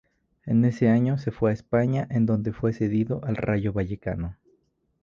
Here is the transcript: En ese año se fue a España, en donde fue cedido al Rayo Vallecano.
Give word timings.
En 0.47 0.65
ese 0.65 0.89
año 0.89 1.19
se 1.19 1.29
fue 1.29 1.51
a 1.51 1.53
España, 1.53 2.07
en 2.09 2.25
donde 2.25 2.53
fue 2.53 2.73
cedido 2.73 3.23
al 3.23 3.35
Rayo 3.35 3.71
Vallecano. 3.71 4.35